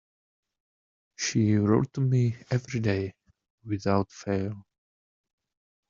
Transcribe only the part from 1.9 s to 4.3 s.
to me every day, without